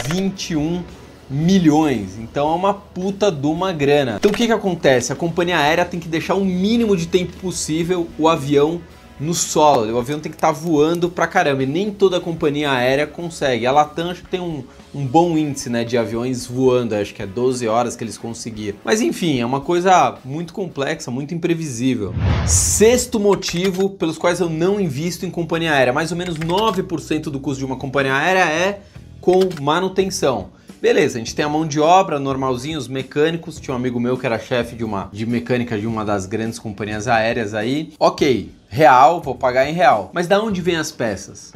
21 0.07 0.83
milhões. 1.29 2.17
Então 2.17 2.51
é 2.51 2.55
uma 2.55 2.73
puta 2.73 3.31
de 3.31 3.47
uma 3.47 3.71
grana. 3.73 4.15
Então 4.17 4.31
o 4.31 4.33
que, 4.33 4.47
que 4.47 4.51
acontece? 4.51 5.11
A 5.11 5.15
companhia 5.15 5.57
aérea 5.57 5.85
tem 5.85 5.99
que 5.99 6.07
deixar 6.07 6.35
o 6.35 6.45
mínimo 6.45 6.95
de 6.95 7.07
tempo 7.07 7.33
possível 7.37 8.07
o 8.17 8.27
avião 8.27 8.81
no 9.19 9.33
solo. 9.33 9.93
O 9.93 9.99
avião 9.99 10.19
tem 10.19 10.31
que 10.31 10.37
estar 10.37 10.47
tá 10.47 10.53
voando 10.53 11.09
pra 11.09 11.27
caramba. 11.27 11.63
E 11.63 11.65
nem 11.65 11.91
toda 11.91 12.19
companhia 12.19 12.71
aérea 12.71 13.07
consegue. 13.07 13.65
A 13.65 13.71
Latam 13.71 14.11
acho 14.11 14.23
que 14.23 14.29
tem 14.29 14.39
um, 14.39 14.63
um 14.93 15.05
bom 15.05 15.37
índice 15.37 15.69
né, 15.69 15.83
de 15.83 15.97
aviões 15.97 16.45
voando, 16.45 16.95
acho 16.95 17.13
que 17.13 17.21
é 17.21 17.25
12 17.25 17.67
horas 17.67 17.95
que 17.95 18.03
eles 18.03 18.17
conseguiram. 18.17 18.77
Mas 18.83 19.01
enfim, 19.01 19.39
é 19.39 19.45
uma 19.45 19.61
coisa 19.61 20.17
muito 20.23 20.53
complexa, 20.53 21.09
muito 21.11 21.33
imprevisível. 21.33 22.13
Sexto 22.47 23.19
motivo 23.19 23.89
pelos 23.89 24.17
quais 24.17 24.39
eu 24.39 24.49
não 24.49 24.79
invisto 24.79 25.25
em 25.25 25.31
companhia 25.31 25.73
aérea. 25.73 25.93
Mais 25.93 26.11
ou 26.11 26.17
menos 26.17 26.37
9% 26.37 27.23
do 27.23 27.39
custo 27.39 27.59
de 27.59 27.65
uma 27.65 27.77
companhia 27.77 28.15
aérea 28.15 28.49
é 28.49 28.79
com 29.21 29.39
manutenção. 29.61 30.49
Beleza, 30.81 31.17
a 31.17 31.19
gente 31.19 31.33
tem 31.33 31.43
a 31.43 31.49
mão 31.49 31.65
de 31.65 31.79
obra 31.79 32.19
normalzinho, 32.19 32.77
os 32.77 32.87
mecânicos. 32.87 33.59
Tinha 33.59 33.73
um 33.73 33.77
amigo 33.77 33.99
meu 33.99 34.17
que 34.17 34.25
era 34.25 34.37
chefe 34.37 34.75
de 34.75 34.83
uma 34.83 35.09
de 35.11 35.25
mecânica 35.25 35.79
de 35.79 35.87
uma 35.87 36.05
das 36.05 36.27
grandes 36.27 36.59
companhias 36.59 37.07
aéreas 37.07 37.55
aí. 37.55 37.93
Ok, 37.99 38.51
real, 38.75 39.21
vou 39.21 39.33
pagar 39.33 39.69
em 39.69 39.73
real. 39.73 40.11
Mas 40.13 40.27
da 40.27 40.41
onde 40.41 40.61
vem 40.61 40.75
as 40.75 40.91
peças? 40.91 41.53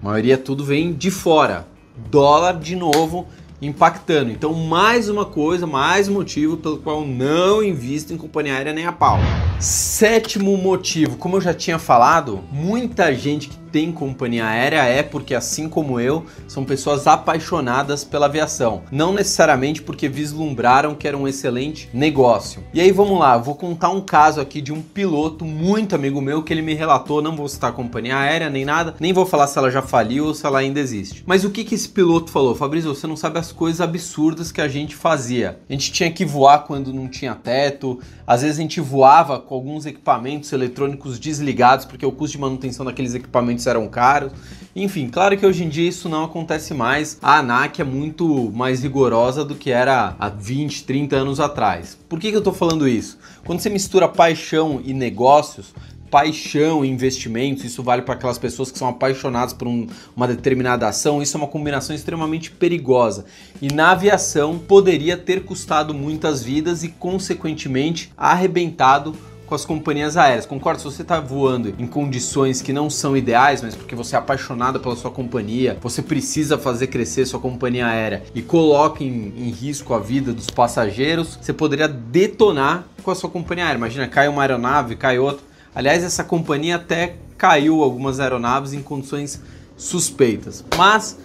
A 0.00 0.06
maioria 0.06 0.38
tudo 0.38 0.64
vem 0.64 0.94
de 0.94 1.10
fora. 1.10 1.66
Dólar 2.10 2.58
de 2.58 2.74
novo 2.74 3.26
impactando. 3.60 4.30
Então, 4.30 4.54
mais 4.54 5.10
uma 5.10 5.26
coisa, 5.26 5.66
mais 5.66 6.08
um 6.08 6.14
motivo 6.14 6.56
pelo 6.56 6.78
qual 6.78 7.04
não 7.04 7.62
invisto 7.62 8.14
em 8.14 8.16
companhia 8.16 8.54
aérea 8.54 8.72
nem 8.72 8.86
a 8.86 8.92
pau. 8.92 9.18
Sétimo 9.60 10.56
motivo, 10.56 11.18
como 11.18 11.36
eu 11.36 11.40
já 11.40 11.52
tinha 11.52 11.78
falado, 11.78 12.42
muita 12.50 13.12
gente 13.14 13.48
que 13.48 13.58
tem 13.70 13.92
companhia 13.92 14.46
aérea 14.46 14.84
é 14.84 15.02
porque, 15.02 15.34
assim 15.34 15.68
como 15.68 16.00
eu, 16.00 16.24
são 16.46 16.64
pessoas 16.64 17.06
apaixonadas 17.06 18.04
pela 18.04 18.26
aviação. 18.26 18.82
Não 18.90 19.12
necessariamente 19.12 19.82
porque 19.82 20.08
vislumbraram 20.08 20.94
que 20.94 21.06
era 21.06 21.16
um 21.16 21.28
excelente 21.28 21.88
negócio. 21.92 22.62
E 22.72 22.80
aí 22.80 22.90
vamos 22.90 23.18
lá, 23.18 23.36
vou 23.36 23.54
contar 23.54 23.90
um 23.90 24.00
caso 24.00 24.40
aqui 24.40 24.60
de 24.60 24.72
um 24.72 24.82
piloto 24.82 25.44
muito 25.44 25.94
amigo 25.94 26.20
meu 26.20 26.42
que 26.42 26.52
ele 26.52 26.62
me 26.62 26.74
relatou. 26.74 27.22
Não 27.22 27.36
vou 27.36 27.48
citar 27.48 27.72
companhia 27.72 28.16
aérea 28.16 28.50
nem 28.50 28.64
nada, 28.64 28.94
nem 28.98 29.12
vou 29.12 29.26
falar 29.26 29.46
se 29.46 29.58
ela 29.58 29.70
já 29.70 29.82
faliu 29.82 30.26
ou 30.26 30.34
se 30.34 30.46
ela 30.46 30.58
ainda 30.58 30.80
existe. 30.80 31.22
Mas 31.26 31.44
o 31.44 31.50
que, 31.50 31.64
que 31.64 31.74
esse 31.74 31.88
piloto 31.88 32.30
falou? 32.30 32.54
Fabrício, 32.54 32.94
você 32.94 33.06
não 33.06 33.16
sabe 33.16 33.38
as 33.38 33.52
coisas 33.52 33.80
absurdas 33.80 34.50
que 34.50 34.60
a 34.60 34.68
gente 34.68 34.94
fazia. 34.94 35.58
A 35.68 35.72
gente 35.72 35.92
tinha 35.92 36.10
que 36.10 36.24
voar 36.24 36.64
quando 36.64 36.92
não 36.92 37.08
tinha 37.08 37.34
teto, 37.34 38.00
às 38.26 38.42
vezes 38.42 38.58
a 38.58 38.62
gente 38.62 38.80
voava 38.80 39.40
com 39.40 39.54
alguns 39.54 39.86
equipamentos 39.86 40.52
eletrônicos 40.52 41.18
desligados 41.18 41.86
porque 41.86 42.04
o 42.04 42.12
custo 42.12 42.36
de 42.36 42.40
manutenção 42.40 42.84
daqueles 42.84 43.14
equipamentos 43.14 43.57
eram 43.66 43.88
caros. 43.88 44.32
Enfim, 44.74 45.08
claro 45.08 45.36
que 45.36 45.44
hoje 45.44 45.64
em 45.64 45.68
dia 45.68 45.88
isso 45.88 46.08
não 46.08 46.24
acontece 46.24 46.72
mais. 46.72 47.18
A 47.20 47.38
ANAC 47.38 47.80
é 47.80 47.84
muito 47.84 48.52
mais 48.52 48.82
rigorosa 48.82 49.44
do 49.44 49.54
que 49.54 49.70
era 49.70 50.14
há 50.18 50.28
20, 50.28 50.84
30 50.84 51.16
anos 51.16 51.40
atrás. 51.40 51.98
Por 52.08 52.20
que, 52.20 52.30
que 52.30 52.36
eu 52.36 52.40
estou 52.40 52.52
falando 52.52 52.86
isso? 52.86 53.18
Quando 53.44 53.60
você 53.60 53.68
mistura 53.68 54.08
paixão 54.08 54.80
e 54.84 54.94
negócios, 54.94 55.74
paixão 56.10 56.84
em 56.84 56.92
investimentos, 56.92 57.64
isso 57.64 57.82
vale 57.82 58.02
para 58.02 58.14
aquelas 58.14 58.38
pessoas 58.38 58.70
que 58.70 58.78
são 58.78 58.88
apaixonadas 58.88 59.52
por 59.52 59.68
um, 59.68 59.86
uma 60.16 60.26
determinada 60.26 60.88
ação, 60.88 61.22
isso 61.22 61.36
é 61.36 61.40
uma 61.40 61.48
combinação 61.48 61.94
extremamente 61.94 62.50
perigosa. 62.50 63.24
E 63.60 63.68
na 63.72 63.90
aviação 63.90 64.58
poderia 64.58 65.16
ter 65.16 65.44
custado 65.44 65.94
muitas 65.94 66.42
vidas 66.42 66.82
e, 66.82 66.88
consequentemente, 66.88 68.12
arrebentado 68.16 69.14
com 69.48 69.54
as 69.54 69.64
companhias 69.64 70.16
aéreas. 70.16 70.44
Concordo, 70.44 70.78
se 70.78 70.84
você 70.84 71.02
está 71.02 71.18
voando 71.18 71.74
em 71.78 71.86
condições 71.86 72.60
que 72.60 72.72
não 72.72 72.90
são 72.90 73.16
ideais, 73.16 73.62
mas 73.62 73.74
porque 73.74 73.94
você 73.94 74.14
é 74.14 74.18
apaixonado 74.18 74.78
pela 74.78 74.94
sua 74.94 75.10
companhia, 75.10 75.78
você 75.80 76.02
precisa 76.02 76.58
fazer 76.58 76.88
crescer 76.88 77.24
sua 77.24 77.40
companhia 77.40 77.86
aérea 77.86 78.22
e 78.34 78.42
coloca 78.42 79.02
em, 79.02 79.32
em 79.36 79.50
risco 79.50 79.94
a 79.94 79.98
vida 79.98 80.32
dos 80.32 80.50
passageiros, 80.50 81.38
você 81.40 81.52
poderia 81.52 81.88
detonar 81.88 82.84
com 83.02 83.10
a 83.10 83.14
sua 83.14 83.30
companhia 83.30 83.64
aérea. 83.64 83.78
Imagina, 83.78 84.06
cai 84.06 84.28
uma 84.28 84.42
aeronave, 84.42 84.96
cai 84.96 85.18
outra. 85.18 85.42
Aliás, 85.74 86.04
essa 86.04 86.22
companhia 86.22 86.76
até 86.76 87.16
caiu 87.38 87.82
algumas 87.82 88.20
aeronaves 88.20 88.74
em 88.74 88.82
condições 88.82 89.40
suspeitas. 89.76 90.64
Mas 90.76 91.18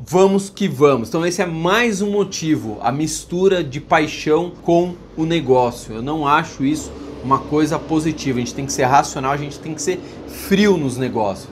vamos 0.00 0.50
que 0.50 0.66
vamos. 0.66 1.08
Então 1.08 1.24
esse 1.24 1.40
é 1.40 1.46
mais 1.46 2.02
um 2.02 2.10
motivo, 2.10 2.78
a 2.82 2.90
mistura 2.90 3.62
de 3.62 3.80
paixão 3.80 4.50
com 4.62 4.96
o 5.16 5.24
negócio. 5.24 5.94
Eu 5.94 6.02
não 6.02 6.26
acho 6.26 6.64
isso 6.64 6.90
uma 7.24 7.38
coisa 7.38 7.78
positiva. 7.78 8.38
A 8.38 8.40
gente 8.40 8.54
tem 8.54 8.66
que 8.66 8.72
ser 8.72 8.84
racional, 8.84 9.32
a 9.32 9.36
gente 9.36 9.58
tem 9.58 9.74
que 9.74 9.82
ser 9.82 10.00
frio 10.26 10.76
nos 10.76 10.96
negócios. 10.96 11.48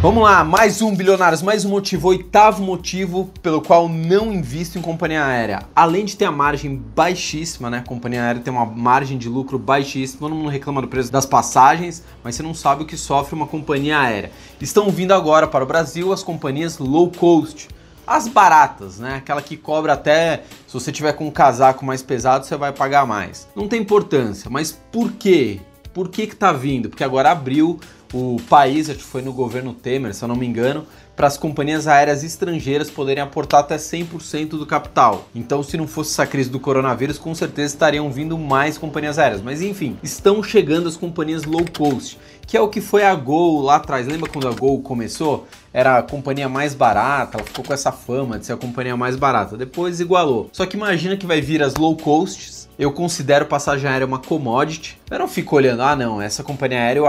Vamos 0.00 0.24
lá, 0.24 0.42
mais 0.42 0.82
um 0.82 0.96
bilionários, 0.96 1.42
mais 1.42 1.64
um 1.64 1.68
motivo, 1.68 2.08
oitavo 2.08 2.60
motivo 2.60 3.30
pelo 3.40 3.62
qual 3.62 3.88
não 3.88 4.32
invisto 4.32 4.76
em 4.76 4.82
companhia 4.82 5.24
aérea. 5.24 5.62
Além 5.76 6.04
de 6.04 6.16
ter 6.16 6.24
a 6.24 6.32
margem 6.32 6.74
baixíssima, 6.74 7.70
né? 7.70 7.78
A 7.78 7.88
companhia 7.88 8.24
aérea 8.24 8.42
tem 8.42 8.52
uma 8.52 8.66
margem 8.66 9.16
de 9.16 9.28
lucro 9.28 9.60
baixíssima, 9.60 10.28
todo 10.28 10.34
mundo 10.34 10.48
reclama 10.48 10.82
do 10.82 10.88
preço 10.88 11.12
das 11.12 11.24
passagens, 11.24 12.02
mas 12.24 12.34
você 12.34 12.42
não 12.42 12.52
sabe 12.52 12.82
o 12.82 12.86
que 12.86 12.96
sofre 12.96 13.36
uma 13.36 13.46
companhia 13.46 14.00
aérea. 14.00 14.32
Estão 14.60 14.90
vindo 14.90 15.12
agora 15.12 15.46
para 15.46 15.62
o 15.62 15.66
Brasil 15.66 16.12
as 16.12 16.24
companhias 16.24 16.78
low 16.78 17.08
cost 17.08 17.68
as 18.06 18.28
baratas, 18.28 18.98
né? 18.98 19.16
Aquela 19.16 19.42
que 19.42 19.56
cobra 19.56 19.92
até 19.92 20.44
se 20.66 20.74
você 20.74 20.90
tiver 20.90 21.12
com 21.12 21.26
um 21.26 21.30
casaco 21.30 21.84
mais 21.84 22.02
pesado, 22.02 22.46
você 22.46 22.56
vai 22.56 22.72
pagar 22.72 23.06
mais. 23.06 23.48
Não 23.54 23.68
tem 23.68 23.80
importância, 23.80 24.50
mas 24.50 24.72
por 24.90 25.12
quê? 25.12 25.60
Por 25.92 26.08
que 26.08 26.26
que 26.26 26.36
tá 26.36 26.52
vindo? 26.52 26.88
Porque 26.88 27.04
agora 27.04 27.30
abriu 27.30 27.78
o 28.12 28.36
país, 28.48 28.88
acho 28.88 28.98
que 28.98 29.04
foi 29.04 29.22
no 29.22 29.32
governo 29.32 29.72
Temer, 29.72 30.14
se 30.14 30.22
eu 30.22 30.28
não 30.28 30.36
me 30.36 30.46
engano, 30.46 30.86
para 31.14 31.26
as 31.26 31.36
companhias 31.36 31.86
aéreas 31.86 32.24
estrangeiras 32.24 32.90
poderem 32.90 33.22
aportar 33.22 33.60
até 33.60 33.76
100% 33.76 34.50
do 34.50 34.66
capital. 34.66 35.28
Então, 35.34 35.62
se 35.62 35.76
não 35.76 35.86
fosse 35.86 36.12
essa 36.12 36.26
crise 36.26 36.50
do 36.50 36.58
coronavírus, 36.58 37.18
com 37.18 37.34
certeza 37.34 37.74
estariam 37.74 38.10
vindo 38.10 38.38
mais 38.38 38.78
companhias 38.78 39.18
aéreas. 39.18 39.42
Mas 39.42 39.60
enfim, 39.60 39.96
estão 40.02 40.42
chegando 40.42 40.88
as 40.88 40.96
companhias 40.96 41.44
low 41.44 41.64
cost, 41.76 42.18
que 42.46 42.56
é 42.56 42.60
o 42.60 42.68
que 42.68 42.80
foi 42.80 43.04
a 43.04 43.14
Gol 43.14 43.60
lá 43.62 43.76
atrás. 43.76 44.06
Lembra 44.06 44.30
quando 44.30 44.48
a 44.48 44.52
Gol 44.52 44.80
começou? 44.80 45.46
Era 45.72 45.98
a 45.98 46.02
companhia 46.02 46.48
mais 46.48 46.74
barata, 46.74 47.38
ela 47.38 47.46
ficou 47.46 47.64
com 47.64 47.72
essa 47.72 47.92
fama 47.92 48.38
de 48.38 48.46
ser 48.46 48.52
a 48.52 48.56
companhia 48.56 48.96
mais 48.96 49.16
barata. 49.16 49.56
Depois 49.56 50.00
igualou. 50.00 50.48
Só 50.52 50.66
que 50.66 50.76
imagina 50.76 51.16
que 51.16 51.26
vai 51.26 51.40
vir 51.40 51.62
as 51.62 51.76
low 51.76 51.96
costs 51.96 52.61
eu 52.82 52.90
considero 52.90 53.46
passagem 53.46 53.88
aérea 53.88 54.04
uma 54.04 54.18
commodity. 54.18 54.98
Eu 55.08 55.20
não 55.20 55.28
fico 55.28 55.54
olhando, 55.54 55.82
ah 55.82 55.94
não, 55.94 56.20
essa 56.20 56.42
companhia 56.42 56.80
aérea, 56.80 57.02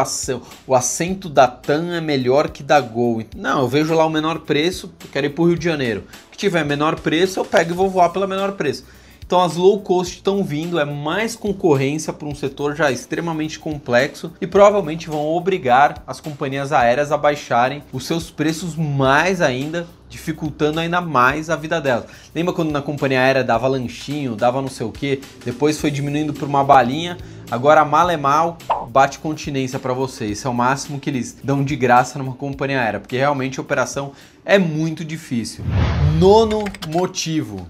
o 0.68 0.76
assento 0.76 1.28
da 1.28 1.48
TAM 1.48 1.96
é 1.96 2.00
melhor 2.00 2.50
que 2.50 2.62
da 2.62 2.80
Gol. 2.80 3.24
Não, 3.36 3.62
eu 3.62 3.68
vejo 3.68 3.94
lá 3.96 4.06
o 4.06 4.10
menor 4.10 4.42
preço, 4.42 4.94
quero 5.12 5.26
ir 5.26 5.30
para 5.32 5.42
o 5.42 5.48
Rio 5.48 5.58
de 5.58 5.66
Janeiro. 5.66 6.04
Que 6.32 6.38
tiver 6.38 6.64
menor 6.64 7.00
preço, 7.00 7.40
eu 7.40 7.46
pego 7.46 7.72
e 7.72 7.74
vou 7.74 7.90
voar 7.90 8.10
pelo 8.10 8.28
menor 8.28 8.52
preço. 8.52 8.86
Então 9.34 9.42
as 9.42 9.56
low 9.56 9.80
cost 9.80 10.18
estão 10.18 10.44
vindo, 10.44 10.80
é 10.80 10.86
mais 10.86 11.36
concorrência 11.36 12.14
para 12.14 12.28
um 12.28 12.36
setor 12.36 12.76
já 12.76 12.92
extremamente 12.92 13.58
complexo 13.58 14.32
e 14.40 14.46
provavelmente 14.46 15.10
vão 15.10 15.26
obrigar 15.26 16.04
as 16.06 16.22
companhias 16.22 16.72
aéreas 16.72 17.12
a 17.12 17.18
baixarem 17.18 17.82
os 17.92 18.06
seus 18.06 18.30
preços 18.30 18.76
mais 18.76 19.42
ainda, 19.42 19.88
dificultando 20.08 20.80
ainda 20.80 21.02
mais 21.02 21.50
a 21.50 21.56
vida 21.56 21.82
delas. 21.82 22.06
Lembra 22.36 22.54
quando 22.54 22.70
na 22.70 22.80
companhia 22.80 23.22
aérea 23.22 23.44
dava 23.44 23.68
lanchinho, 23.68 24.36
dava 24.36 24.62
não 24.62 24.70
sei 24.70 24.86
o 24.86 24.92
que, 24.92 25.20
depois 25.44 25.82
foi 25.82 25.90
diminuindo 25.90 26.32
por 26.32 26.48
uma 26.48 26.64
balinha, 26.64 27.18
agora 27.50 27.84
mal 27.84 28.12
é 28.12 28.18
mal, 28.18 28.60
bate 28.92 29.18
continência 29.18 29.80
para 29.80 29.94
você. 29.94 30.28
Isso 30.28 30.48
é 30.48 30.52
o 30.52 30.54
máximo 30.54 31.00
que 31.00 31.10
eles 31.10 31.36
dão 31.44 31.64
de 31.64 31.76
graça 31.76 32.20
numa 32.20 32.36
companhia 32.36 32.80
aérea, 32.80 33.00
porque 33.00 33.18
realmente 33.18 33.60
a 33.60 33.64
operação 33.64 34.12
é 34.46 34.60
muito 34.60 35.04
difícil. 35.04 35.66
Nono 36.20 36.66
motivo 36.88 37.66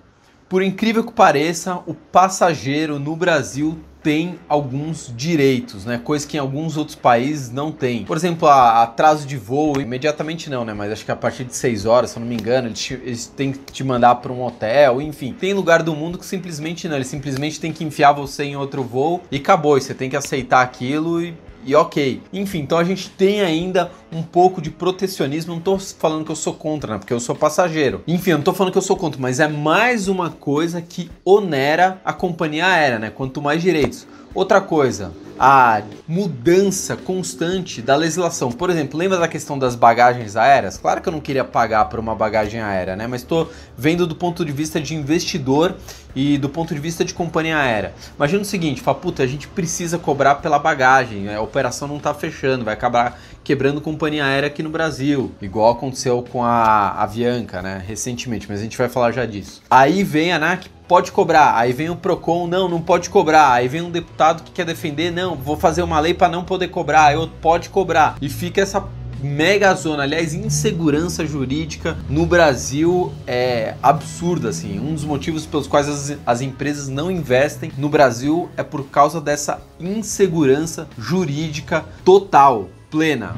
por 0.53 0.62
incrível 0.62 1.03
que 1.03 1.12
pareça, 1.12 1.81
o 1.88 1.95
passageiro 1.95 3.00
no 3.00 3.15
Brasil 3.15 3.75
tem 4.03 4.38
alguns 4.48 5.12
direitos, 5.17 5.83
né? 5.83 5.98
Coisa 5.98 6.27
que 6.27 6.38
em 6.38 6.39
alguns 6.39 6.77
outros 6.77 6.95
países 6.95 7.50
não 7.50 7.72
tem. 7.72 8.03
Por 8.03 8.15
exemplo, 8.15 8.48
atraso 8.48 9.25
de 9.25 9.36
voo, 9.36 9.81
imediatamente 9.81 10.51
não, 10.51 10.63
né? 10.63 10.72
Mas 10.72 10.91
acho 10.91 11.05
que 11.05 11.12
a 11.12 11.15
partir 11.15 11.45
de 11.45 11.55
6 11.55 11.88
horas, 11.88 12.12
se 12.12 12.17
eu 12.17 12.22
não 12.22 12.27
me 12.27 12.36
engano, 12.36 12.67
eles, 12.67 12.79
te, 12.79 12.93
eles 12.93 13.25
têm 13.25 13.51
que 13.51 13.74
te 13.74 13.83
mandar 13.83 14.13
para 14.13 14.31
um 14.31 14.43
hotel, 14.43 15.01
enfim. 15.01 15.33
Tem 15.33 15.55
lugar 15.55 15.81
do 15.81 15.95
mundo 15.95 16.19
que 16.19 16.25
simplesmente 16.25 16.88
não, 16.88 16.98
eles 16.98 17.07
simplesmente 17.07 17.60
têm 17.60 17.74
que 17.74 17.83
enfiar 17.83 18.12
você 18.12 18.43
em 18.43 18.55
outro 18.55 18.83
voo 18.83 19.24
e 19.31 19.38
acabou. 19.38 19.75
E 19.79 19.81
você 19.81 19.95
tem 19.95 20.07
que 20.07 20.15
aceitar 20.15 20.62
aquilo 20.62 21.19
e 21.19 21.33
e 21.65 21.75
ok. 21.75 22.22
Enfim, 22.32 22.60
então 22.60 22.77
a 22.77 22.84
gente 22.84 23.10
tem 23.10 23.41
ainda 23.41 23.91
um 24.12 24.22
pouco 24.22 24.62
de 24.62 24.70
protecionismo. 24.70 25.53
Não 25.53 25.62
tô 25.62 25.77
falando 25.77 26.25
que 26.25 26.32
eu 26.32 26.36
sou 26.36 26.53
contra, 26.53 26.93
né? 26.93 27.00
Porque 27.00 27.13
eu 27.13 27.20
sou 27.20 27.36
passageiro. 27.36 28.03
Enfim, 28.08 28.32
eu 28.32 28.38
não 28.38 28.43
tô 28.43 28.53
falando 28.53 28.72
que 28.72 28.77
eu 28.77 28.84
sou 28.84 28.98
contra, 28.98 29.22
mas 29.22 29.39
é 29.39 29.48
mais 29.48 30.08
uma 30.08 30.29
coisa 30.29 30.82
que 30.82 31.10
onera 31.25 32.01
a 32.03 32.13
companhia 32.13 32.67
aérea, 32.67 33.00
né? 33.00 33.10
Quanto 33.10 33.41
mais 33.41 33.62
direitos. 33.62 34.08
Outra 34.36 34.60
coisa, 34.60 35.12
a 35.39 35.84
mudança 36.08 36.96
constante 36.96 37.84
da 37.84 37.96
legislação. 37.96 38.51
Por 38.51 38.70
exemplo, 38.72 38.98
lembra 38.98 39.20
da 39.20 39.27
questão 39.27 39.60
das 39.60 39.75
bagagens 39.75 40.36
aéreas? 40.36 40.77
Claro 40.77 41.01
que 41.01 41.10
eu 41.10 41.13
não 41.13 41.20
queria 41.20 41.43
pagar 41.43 41.86
por 41.86 42.00
uma 42.00 42.15
bagagem 42.15 42.60
aérea, 42.60 42.96
né? 42.96 43.05
Mas 43.05 43.22
estou 43.22 43.51
vendo 43.77 44.08
do 44.08 44.15
ponto 44.15 44.43
de 44.43 44.51
vista 44.51 44.82
de 44.82 44.96
investidor 44.96 45.75
e 46.15 46.38
do 46.38 46.50
ponto 46.50 46.74
de 46.74 46.79
vista 46.79 47.03
de 47.03 47.13
companhia 47.13 47.58
aérea. 47.58 47.93
Imagina 48.15 48.41
o 48.41 48.46
seguinte, 48.46 48.82
fala, 48.82 48.98
puta, 48.98 49.24
a 49.24 49.27
gente 49.27 49.48
precisa 49.48 49.98
cobrar 49.98 50.36
pela 50.36 50.60
bagagem, 50.60 51.34
a 51.34 51.41
operação 51.41 51.88
não 51.88 51.98
está 51.98 52.13
fechando, 52.13 52.65
vai 52.65 52.74
acabar 52.74 53.20
quebrando 53.43 53.82
companhia 53.82 54.25
aérea 54.25 54.48
aqui 54.48 54.63
no 54.63 54.70
Brasil, 54.70 55.32
igual 55.41 55.72
aconteceu 55.72 56.24
com 56.32 56.43
a 56.43 56.91
Avianca, 57.01 57.62
né, 57.62 57.84
recentemente, 57.86 58.48
mas 58.50 58.60
a 58.60 58.63
gente 58.63 58.77
vai 58.77 58.88
falar 58.88 59.12
já 59.12 59.25
disso. 59.25 59.62
Aí 59.70 60.03
vem 60.03 60.32
a 60.32 60.38
ANAC, 60.38 60.70
pode 60.88 61.12
cobrar, 61.12 61.58
aí 61.58 61.74
vem 61.74 61.89
o 61.89 61.96
Procon, 61.96 62.48
não, 62.48 62.70
não 62.70 62.82
pode 62.82 63.10
cobrar, 63.10 63.51
aí 63.51 63.67
vem 63.67 63.82
um 63.82 63.91
deputado 63.91 64.43
que 64.43 64.51
quer 64.51 64.65
defender, 64.65 65.12
não, 65.12 65.36
vou 65.36 65.58
fazer 65.58 65.82
uma 65.84 66.00
lei 66.00 66.13
para 66.13 66.29
não 66.29 66.43
poder 66.43 66.70
cobrar, 66.70 67.17
outro 67.17 67.36
pode 67.41 67.70
cobrar, 67.70 68.15
e 68.22 68.29
fica 68.29 68.62
essa 68.62 68.84
mega 69.24 69.74
zona, 69.74 70.03
aliás, 70.03 70.34
insegurança 70.34 71.25
jurídica 71.25 71.98
no 72.10 72.25
Brasil 72.25 73.12
é 73.25 73.75
absurda, 73.82 74.50
assim. 74.50 74.80
Um 74.80 74.94
dos 74.94 75.06
motivos 75.06 75.46
pelos 75.46 75.65
quais 75.65 75.88
as, 75.88 76.18
as 76.25 76.42
empresas 76.42 76.89
não 76.89 77.10
investem 77.10 77.72
no 77.77 77.88
Brasil 77.88 78.50
é 78.58 78.63
por 78.63 78.86
causa 78.88 79.22
dessa 79.22 79.62
insegurança 79.80 80.88
jurídica 80.98 81.86
total, 82.03 82.70
plena. 82.92 83.34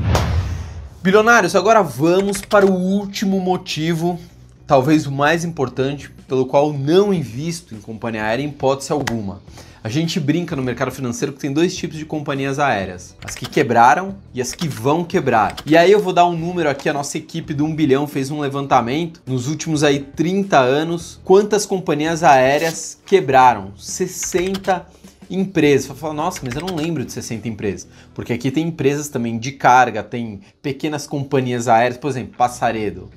Bilionários, 1.03 1.55
agora 1.55 1.83
vamos 1.83 2.41
para 2.41 2.65
o 2.65 2.73
último 2.73 3.39
motivo, 3.39 4.19
talvez 4.65 5.05
o 5.05 5.11
mais 5.11 5.45
importante, 5.45 6.09
pelo 6.27 6.47
qual 6.47 6.73
não 6.73 7.13
invisto 7.13 7.75
em 7.75 7.79
companhia 7.79 8.23
aérea 8.23 8.43
em 8.43 8.49
hipótese 8.49 8.91
alguma. 8.91 9.39
A 9.85 9.87
gente 9.87 10.19
brinca 10.19 10.55
no 10.55 10.63
mercado 10.63 10.89
financeiro 10.89 11.31
que 11.31 11.39
tem 11.39 11.53
dois 11.53 11.75
tipos 11.75 11.95
de 11.95 12.05
companhias 12.05 12.57
aéreas: 12.57 13.15
as 13.23 13.35
que 13.35 13.47
quebraram 13.47 14.15
e 14.33 14.41
as 14.41 14.51
que 14.51 14.67
vão 14.67 15.03
quebrar. 15.05 15.57
E 15.63 15.77
aí 15.77 15.91
eu 15.91 15.99
vou 15.99 16.11
dar 16.11 16.25
um 16.25 16.35
número 16.35 16.67
aqui, 16.67 16.89
a 16.89 16.93
nossa 16.93 17.19
equipe 17.19 17.53
do 17.53 17.65
1 17.65 17.75
bilhão 17.75 18.07
fez 18.07 18.31
um 18.31 18.39
levantamento 18.39 19.21
nos 19.27 19.47
últimos 19.47 19.83
aí 19.83 19.99
30 19.99 20.57
anos, 20.57 21.21
quantas 21.23 21.67
companhias 21.67 22.23
aéreas 22.23 22.99
quebraram? 23.05 23.73
60 23.77 24.87
empresas. 25.29 25.85
Você 25.85 25.93
fala, 25.93 26.15
nossa, 26.15 26.39
mas 26.41 26.55
eu 26.55 26.61
não 26.61 26.75
lembro 26.75 27.05
de 27.05 27.11
60 27.11 27.47
empresas. 27.47 27.87
Porque 28.15 28.33
aqui 28.33 28.49
tem 28.49 28.69
empresas 28.69 29.07
também 29.07 29.37
de 29.37 29.51
carga, 29.51 30.01
tem 30.01 30.41
pequenas 30.63 31.05
companhias 31.05 31.67
aéreas, 31.67 31.99
por 31.99 32.09
exemplo, 32.09 32.33
Passaredo. 32.35 33.07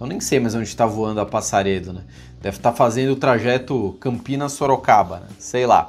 Eu 0.00 0.08
nem 0.08 0.18
sei 0.18 0.40
mais 0.40 0.56
onde 0.56 0.66
está 0.66 0.86
voando 0.86 1.20
a 1.20 1.24
Passaredo, 1.24 1.92
né? 1.92 2.02
Deve 2.42 2.56
estar 2.56 2.72
tá 2.72 2.76
fazendo 2.76 3.12
o 3.12 3.16
trajeto 3.16 3.96
Campinas-Sorocaba, 4.00 5.20
né? 5.20 5.26
sei 5.38 5.66
lá. 5.66 5.88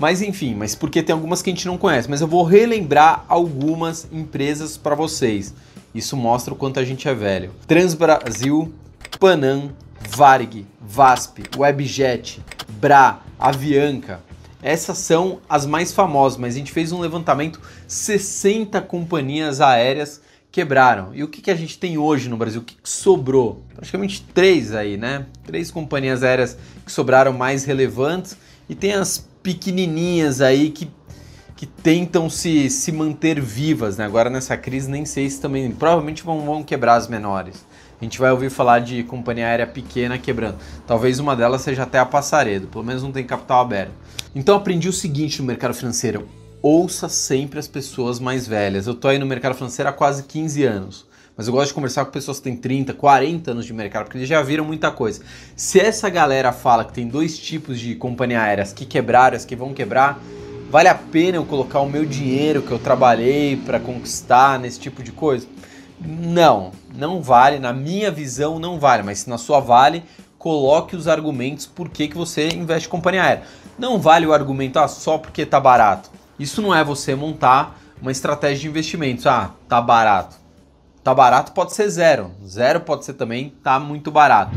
Mas 0.00 0.22
enfim, 0.22 0.54
mas 0.54 0.74
porque 0.74 1.02
tem 1.02 1.12
algumas 1.12 1.42
que 1.42 1.50
a 1.50 1.52
gente 1.52 1.66
não 1.66 1.76
conhece. 1.76 2.08
Mas 2.08 2.22
eu 2.22 2.26
vou 2.26 2.42
relembrar 2.42 3.26
algumas 3.28 4.08
empresas 4.10 4.78
para 4.78 4.94
vocês. 4.94 5.54
Isso 5.94 6.16
mostra 6.16 6.54
o 6.54 6.56
quanto 6.56 6.80
a 6.80 6.84
gente 6.84 7.06
é 7.06 7.14
velho. 7.14 7.52
Transbrasil, 7.66 8.72
Panam, 9.18 9.72
Varg, 10.08 10.66
VASP, 10.80 11.42
Webjet, 11.54 12.40
Bra, 12.80 13.20
Avianca. 13.38 14.20
Essas 14.62 14.96
são 14.96 15.40
as 15.46 15.66
mais 15.66 15.92
famosas, 15.92 16.38
mas 16.38 16.54
a 16.54 16.58
gente 16.58 16.72
fez 16.72 16.92
um 16.92 17.00
levantamento 17.00 17.60
60 17.86 18.80
companhias 18.80 19.60
aéreas 19.60 20.22
quebraram. 20.50 21.10
E 21.12 21.22
o 21.22 21.28
que, 21.28 21.42
que 21.42 21.50
a 21.50 21.54
gente 21.54 21.78
tem 21.78 21.98
hoje 21.98 22.30
no 22.30 22.38
Brasil? 22.38 22.62
O 22.62 22.64
que, 22.64 22.74
que 22.74 22.88
sobrou? 22.88 23.62
Praticamente 23.74 24.22
três 24.34 24.74
aí, 24.74 24.96
né? 24.96 25.26
Três 25.44 25.70
companhias 25.70 26.22
aéreas 26.22 26.56
que 26.86 26.90
sobraram 26.90 27.34
mais 27.34 27.64
relevantes 27.64 28.36
e 28.68 28.74
tem 28.74 28.92
as 28.92 29.28
pequenininhas 29.42 30.40
aí 30.40 30.70
que 30.70 30.90
que 31.60 31.66
tentam 31.66 32.30
se, 32.30 32.70
se 32.70 32.90
manter 32.90 33.38
vivas, 33.38 33.98
né? 33.98 34.06
Agora 34.06 34.30
nessa 34.30 34.56
crise 34.56 34.90
nem 34.90 35.04
sei 35.04 35.28
se 35.28 35.38
também, 35.38 35.70
provavelmente 35.70 36.22
vão, 36.22 36.40
vão 36.40 36.62
quebrar 36.62 36.94
as 36.94 37.06
menores. 37.06 37.66
A 38.00 38.02
gente 38.02 38.18
vai 38.18 38.30
ouvir 38.30 38.48
falar 38.48 38.78
de 38.78 39.02
companhia 39.02 39.46
aérea 39.46 39.66
pequena 39.66 40.16
quebrando. 40.16 40.56
Talvez 40.86 41.18
uma 41.18 41.36
delas 41.36 41.60
seja 41.60 41.82
até 41.82 41.98
a 41.98 42.06
Passaredo, 42.06 42.66
pelo 42.66 42.82
menos 42.82 43.02
não 43.02 43.12
tem 43.12 43.26
capital 43.26 43.60
aberto. 43.60 43.92
Então 44.34 44.56
aprendi 44.56 44.88
o 44.88 44.92
seguinte 44.92 45.42
no 45.42 45.46
mercado 45.46 45.74
financeiro: 45.74 46.26
ouça 46.62 47.10
sempre 47.10 47.58
as 47.58 47.68
pessoas 47.68 48.18
mais 48.18 48.46
velhas. 48.46 48.86
Eu 48.86 48.94
tô 48.94 49.08
aí 49.08 49.18
no 49.18 49.26
mercado 49.26 49.54
financeiro 49.54 49.90
há 49.90 49.92
quase 49.92 50.22
15 50.22 50.64
anos. 50.64 51.09
Mas 51.36 51.46
eu 51.46 51.52
gosto 51.52 51.68
de 51.68 51.74
conversar 51.74 52.04
com 52.04 52.10
pessoas 52.10 52.38
que 52.38 52.44
têm 52.44 52.56
30, 52.56 52.92
40 52.92 53.52
anos 53.52 53.64
de 53.64 53.72
mercado, 53.72 54.04
porque 54.04 54.18
eles 54.18 54.28
já 54.28 54.42
viram 54.42 54.64
muita 54.64 54.90
coisa. 54.90 55.22
Se 55.56 55.80
essa 55.80 56.08
galera 56.10 56.52
fala 56.52 56.84
que 56.84 56.92
tem 56.92 57.08
dois 57.08 57.38
tipos 57.38 57.80
de 57.80 57.94
companhia 57.94 58.42
aéreas 58.42 58.72
que 58.72 58.84
quebraram, 58.84 59.36
as 59.36 59.44
que 59.44 59.56
vão 59.56 59.72
quebrar, 59.72 60.20
Vale 60.70 60.86
a 60.86 60.94
pena 60.94 61.36
eu 61.36 61.44
colocar 61.44 61.80
o 61.80 61.90
meu 61.90 62.06
dinheiro 62.06 62.62
que 62.62 62.70
eu 62.70 62.78
trabalhei 62.78 63.56
para 63.56 63.80
conquistar 63.80 64.56
nesse 64.56 64.78
tipo 64.78 65.02
de 65.02 65.10
coisa? 65.10 65.44
Não, 66.00 66.70
não 66.94 67.20
vale. 67.20 67.58
Na 67.58 67.72
minha 67.72 68.08
visão, 68.08 68.60
não 68.60 68.78
vale. 68.78 69.02
Mas 69.02 69.18
se 69.18 69.28
na 69.28 69.36
sua 69.36 69.58
vale, 69.58 70.04
coloque 70.38 70.94
os 70.94 71.08
argumentos 71.08 71.66
por 71.66 71.88
que, 71.88 72.06
que 72.06 72.16
você 72.16 72.46
investe 72.50 72.86
em 72.86 72.90
companhia 72.90 73.24
aérea. 73.24 73.42
Não 73.76 73.98
vale 73.98 74.26
o 74.26 74.32
argumento 74.32 74.78
ah, 74.78 74.86
só 74.86 75.18
porque 75.18 75.44
tá 75.44 75.58
barato. 75.58 76.08
Isso 76.38 76.62
não 76.62 76.72
é 76.72 76.84
você 76.84 77.16
montar 77.16 77.76
uma 78.00 78.12
estratégia 78.12 78.60
de 78.60 78.68
investimentos. 78.68 79.26
Ah, 79.26 79.50
tá 79.68 79.82
barato. 79.82 80.36
Tá 81.02 81.14
barato 81.14 81.52
pode 81.52 81.72
ser 81.74 81.88
zero. 81.88 82.30
Zero 82.46 82.80
pode 82.80 83.04
ser 83.04 83.14
também 83.14 83.54
tá 83.62 83.80
muito 83.80 84.10
barato. 84.10 84.52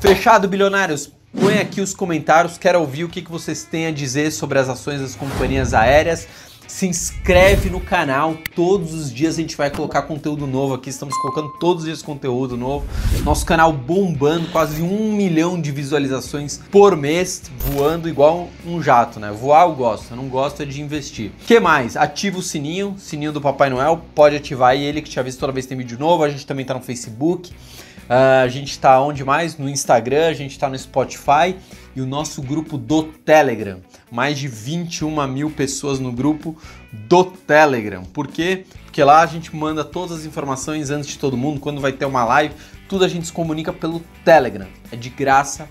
Fechado, 0.00 0.48
bilionários? 0.48 1.12
Põe 1.38 1.58
aqui 1.58 1.82
os 1.82 1.94
comentários, 1.94 2.56
quero 2.56 2.80
ouvir 2.80 3.04
o 3.04 3.10
que, 3.10 3.20
vocês 3.20 3.64
têm 3.64 3.86
a 3.86 3.90
dizer 3.90 4.30
sobre 4.30 4.58
as 4.58 4.70
ações 4.70 5.02
das 5.02 5.14
companhias 5.14 5.74
aéreas. 5.74 6.26
Se 6.66 6.86
inscreve 6.86 7.70
no 7.70 7.80
canal, 7.80 8.36
todos 8.54 8.92
os 8.92 9.12
dias 9.12 9.34
a 9.34 9.40
gente 9.40 9.56
vai 9.56 9.70
colocar 9.70 10.02
conteúdo 10.02 10.46
novo 10.46 10.74
aqui. 10.74 10.90
Estamos 10.90 11.16
colocando 11.18 11.50
todos 11.60 11.82
os 11.82 11.86
dias 11.86 12.02
conteúdo 12.02 12.56
novo. 12.56 12.84
Nosso 13.24 13.46
canal 13.46 13.72
bombando, 13.72 14.48
quase 14.48 14.82
um 14.82 15.12
milhão 15.12 15.60
de 15.60 15.70
visualizações 15.70 16.60
por 16.70 16.96
mês, 16.96 17.50
voando 17.58 18.08
igual 18.08 18.48
um 18.66 18.82
jato, 18.82 19.20
né? 19.20 19.30
Voar 19.30 19.68
eu 19.68 19.74
gosto, 19.74 20.10
eu 20.10 20.16
não 20.16 20.28
gosto 20.28 20.62
é 20.62 20.66
de 20.66 20.82
investir. 20.82 21.30
que 21.46 21.60
mais? 21.60 21.96
Ativa 21.96 22.38
o 22.38 22.42
sininho, 22.42 22.96
sininho 22.98 23.32
do 23.32 23.40
Papai 23.40 23.70
Noel, 23.70 24.02
pode 24.14 24.34
ativar 24.34 24.70
aí 24.70 24.84
ele 24.84 25.00
que 25.00 25.08
te 25.08 25.20
avisa 25.20 25.38
toda 25.38 25.52
vez 25.52 25.66
que 25.66 25.70
tem 25.70 25.78
vídeo 25.78 25.98
novo. 25.98 26.24
A 26.24 26.28
gente 26.28 26.44
também 26.44 26.64
tá 26.64 26.74
no 26.74 26.80
Facebook. 26.80 27.52
Uh, 27.52 28.44
a 28.44 28.48
gente 28.48 28.70
está 28.70 29.00
onde 29.00 29.24
mais? 29.24 29.56
No 29.56 29.68
Instagram, 29.68 30.28
a 30.28 30.32
gente 30.32 30.52
está 30.52 30.68
no 30.68 30.78
Spotify 30.78 31.56
e 31.94 32.00
o 32.00 32.06
nosso 32.06 32.42
grupo 32.42 32.76
do 32.76 33.04
Telegram. 33.04 33.80
Mais 34.10 34.38
de 34.38 34.46
21 34.46 35.26
mil 35.26 35.50
pessoas 35.50 35.98
no 35.98 36.12
grupo 36.12 36.56
do 36.92 37.24
Telegram. 37.24 38.04
Por 38.04 38.28
quê? 38.28 38.64
Porque 38.84 39.02
lá 39.02 39.20
a 39.20 39.26
gente 39.26 39.54
manda 39.54 39.84
todas 39.84 40.20
as 40.20 40.24
informações 40.24 40.90
antes 40.90 41.08
de 41.08 41.18
todo 41.18 41.36
mundo, 41.36 41.60
quando 41.60 41.80
vai 41.80 41.92
ter 41.92 42.04
uma 42.06 42.24
live, 42.24 42.54
tudo 42.88 43.04
a 43.04 43.08
gente 43.08 43.26
se 43.26 43.32
comunica 43.32 43.72
pelo 43.72 44.00
Telegram. 44.24 44.68
É 44.90 44.96
de 44.96 45.10
graça 45.10 45.68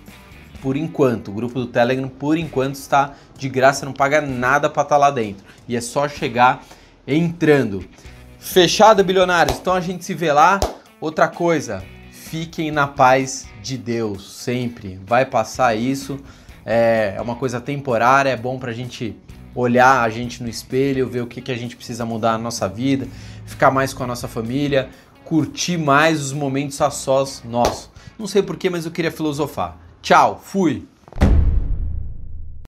por 0.62 0.76
enquanto. 0.76 1.30
O 1.30 1.34
grupo 1.34 1.60
do 1.60 1.68
Telegram, 1.68 2.08
por 2.08 2.38
enquanto, 2.38 2.76
está 2.76 3.14
de 3.38 3.48
graça, 3.48 3.86
não 3.86 3.94
paga 3.94 4.22
nada 4.22 4.70
para 4.70 4.84
estar 4.84 4.96
tá 4.96 4.98
lá 4.98 5.12
dentro. 5.12 5.46
E 5.68 5.76
é 5.76 5.82
só 5.82 6.08
chegar 6.08 6.64
entrando. 7.08 7.86
Fechado, 8.40 9.04
bilionários? 9.04 9.58
Então 9.58 9.74
a 9.74 9.82
gente 9.82 10.04
se 10.04 10.14
vê 10.14 10.32
lá. 10.32 10.60
Outra 11.00 11.28
coisa, 11.28 11.84
fiquem 12.12 12.72
na 12.72 12.88
paz 12.88 13.48
de 13.62 13.78
Deus 13.78 14.38
sempre. 14.44 15.00
Vai 15.06 15.26
passar 15.26 15.76
isso, 15.76 16.20
é 16.66 17.22
uma 17.22 17.36
coisa 17.36 17.62
temporária, 17.62 18.30
é 18.30 18.38
bom 18.38 18.58
para 18.58 18.72
a 18.72 18.74
gente 18.74 19.16
olhar 19.54 20.02
a 20.02 20.10
gente 20.10 20.44
no 20.44 20.50
espelho, 20.50 21.08
ver 21.08 21.22
o 21.22 21.28
que, 21.28 21.42
que 21.42 21.52
a 21.52 21.58
gente 21.58 21.76
precisa 21.76 22.06
mudar 22.06 22.34
na 22.34 22.40
nossa 22.40 22.68
vida, 22.68 23.08
ficar 23.46 23.72
mais 23.72 23.94
com 23.94 24.04
a 24.04 24.08
nossa 24.08 24.28
família, 24.28 24.90
curtir 25.24 25.78
mais 25.78 26.22
os 26.22 26.34
momentos 26.34 26.82
a 26.82 26.90
sós 26.90 27.42
nossos. 27.46 27.90
Não 28.18 28.28
sei 28.28 28.42
porquê, 28.42 28.70
mas 28.70 28.86
eu 28.86 28.92
queria 28.92 29.12
filosofar. 29.12 29.78
Tchau, 30.02 30.42
fui! 30.44 30.86